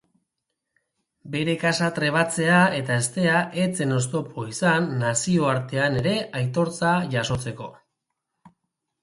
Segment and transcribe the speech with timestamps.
[1.33, 7.71] Bere kasa trebatzea eta heztea ez zen oztopo izan nazioartean ere aitortza jasotzeko.